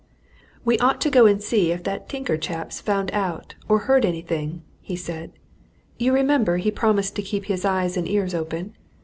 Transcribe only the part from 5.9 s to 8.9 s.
"You remember he promised to keep his eyes and ears open.